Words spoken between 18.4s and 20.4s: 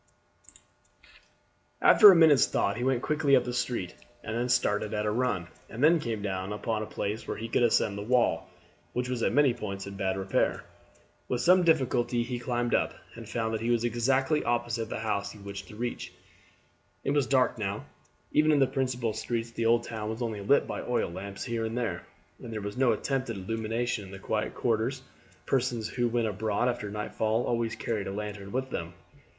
in the principal streets the town was